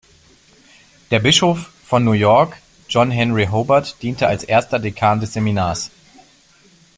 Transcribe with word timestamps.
Der 1.11 1.19
Bischof 1.19 1.67
von 1.85 2.03
New 2.03 2.13
York, 2.13 2.57
John 2.89 3.11
Henry 3.11 3.45
Hobart, 3.45 4.01
diente 4.01 4.25
als 4.25 4.43
erster 4.43 4.79
Dekan 4.79 5.19
des 5.19 5.33
Seminars. 5.33 5.91